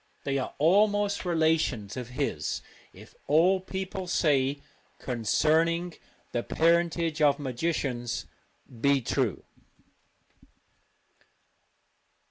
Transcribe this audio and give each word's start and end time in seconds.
They 0.23 0.39
are 0.39 0.55
almost 0.57 1.25
relations 1.25 1.95
of 1.95 2.09
his, 2.09 2.63
if 2.91 3.13
all 3.27 3.59
people 3.59 4.07
say 4.07 4.59
concerning 4.97 5.93
the 6.31 6.41
parentage 6.41 7.21
of 7.21 7.37
magicians 7.37 8.25
be 8.67 9.01
true. 9.01 9.43